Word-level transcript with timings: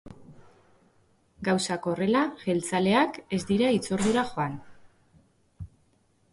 Gauzak 1.49 1.85
horrela, 1.91 2.23
jeltzaleak 2.47 3.21
ez 3.39 3.41
dira 3.53 3.71
hitzordura 3.77 4.27
joan. 4.33 4.59